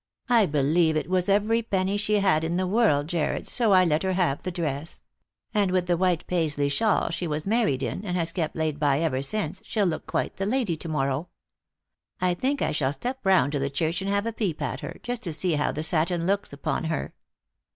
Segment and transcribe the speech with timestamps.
[0.29, 4.01] I believe it was every penny she had in the world, Jarred, so I let
[4.01, 5.01] her have the dress.
[5.53, 8.97] And with the white Paisley shawl she was married in, and has kept laid by
[9.01, 11.29] ever since, she'll look quite the lady to morrow.
[12.19, 14.95] I think I shall step round to the church and have a peep at her,
[15.03, 17.13] just to see how the satin looks upon her."